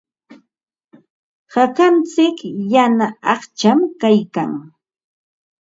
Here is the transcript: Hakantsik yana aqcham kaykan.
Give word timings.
Hakantsik 1.53 2.37
yana 2.73 3.07
aqcham 3.33 3.79
kaykan. 4.01 4.51